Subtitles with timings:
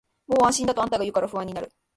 [0.25, 1.71] もう安心だとあんたが言うから不安になる